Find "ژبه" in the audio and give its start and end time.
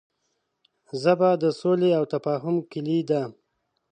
1.01-1.29